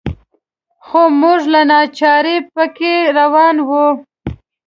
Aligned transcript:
خو 0.85 1.01
موږ 1.21 1.41
له 1.53 1.61
ناچارۍ 1.71 2.37
په 2.55 2.63
کې 2.77 2.93
روان 3.17 3.55
وو. 3.69 3.87